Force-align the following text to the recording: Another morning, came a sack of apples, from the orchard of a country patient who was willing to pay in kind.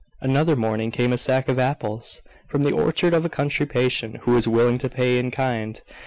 Another 0.19 0.55
morning, 0.55 0.89
came 0.89 1.13
a 1.13 1.17
sack 1.19 1.47
of 1.47 1.59
apples, 1.59 2.23
from 2.47 2.63
the 2.63 2.71
orchard 2.73 3.13
of 3.13 3.23
a 3.23 3.29
country 3.29 3.67
patient 3.67 4.17
who 4.21 4.31
was 4.31 4.47
willing 4.47 4.79
to 4.79 4.89
pay 4.89 5.19
in 5.19 5.29
kind. 5.29 5.79